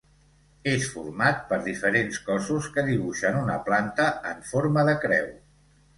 [0.69, 5.29] És format per diferents cossos que dibuixen una planta en forma de creu.